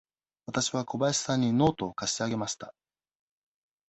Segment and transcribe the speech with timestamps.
[0.47, 2.73] わたしは小林さんにノートを貸してあげました。